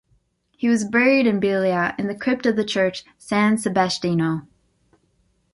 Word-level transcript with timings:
He 0.57 0.67
was 0.67 0.83
buried 0.83 1.27
in 1.27 1.39
Biella 1.39 1.93
in 1.99 2.07
the 2.07 2.15
crypt 2.15 2.47
of 2.47 2.55
the 2.55 2.65
church 2.65 3.05
"San 3.19 3.59
Sebastiano". 3.59 4.47